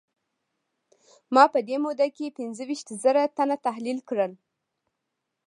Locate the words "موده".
1.83-2.07